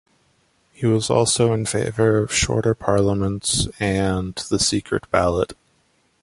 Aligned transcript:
He 0.73 0.87
was 0.87 1.11
also 1.11 1.53
in 1.53 1.67
favour 1.67 2.17
of 2.23 2.33
shorter 2.33 2.73
Parliaments 2.73 3.67
and 3.79 4.33
the 4.49 4.57
secret 4.57 5.05
ballot. 5.11 5.55